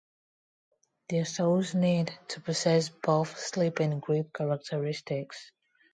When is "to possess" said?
2.29-2.89